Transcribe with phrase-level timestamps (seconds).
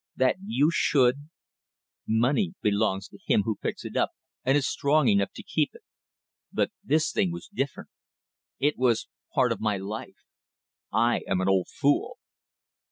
[0.15, 1.29] But that you should...
[2.07, 4.09] Money belongs to him who picks it up
[4.43, 5.83] and is strong enough to keep it
[6.51, 7.89] but this thing was different.
[8.57, 10.17] It was part of my life....
[10.91, 12.17] I am an old fool."